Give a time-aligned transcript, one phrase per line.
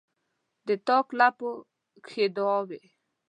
[0.67, 1.51] د تاک لپو
[2.05, 2.81] کښې دعاوې،